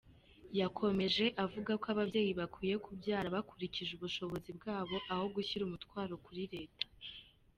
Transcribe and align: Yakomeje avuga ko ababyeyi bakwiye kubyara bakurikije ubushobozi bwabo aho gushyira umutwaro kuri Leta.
Yakomeje 0.59 1.25
avuga 1.45 1.71
ko 1.81 1.85
ababyeyi 1.93 2.31
bakwiye 2.39 2.75
kubyara 2.85 3.33
bakurikije 3.35 3.91
ubushobozi 3.95 4.49
bwabo 4.59 4.95
aho 5.13 5.23
gushyira 5.35 5.63
umutwaro 5.65 6.13
kuri 6.25 6.43
Leta. 6.55 6.85